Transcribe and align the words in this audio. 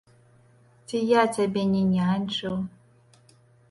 Ці 0.87 0.97
я 1.19 1.23
цябе 1.37 1.69
не 1.77 1.83
няньчыў? 1.93 2.55